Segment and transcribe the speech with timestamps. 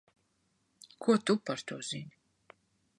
[1.05, 2.15] Ko tu par to zini?